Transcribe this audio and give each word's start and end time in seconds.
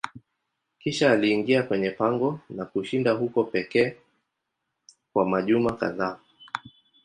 Kisha 0.79 1.11
aliingia 1.11 1.63
kwenye 1.63 1.91
pango 1.91 2.39
na 2.49 2.65
kushinda 2.65 3.11
huko 3.11 3.43
pekee 3.43 3.95
kwa 5.13 5.25
majuma 5.29 5.73
kadhaa. 5.75 6.19